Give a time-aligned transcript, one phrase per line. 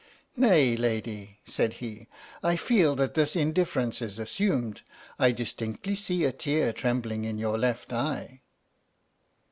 [0.35, 2.07] "Nay, lady," said he,"
[2.43, 4.81] I feel that this indiffer ence is assumed.
[5.19, 8.41] I distinctly see a tear trembling in your left eye."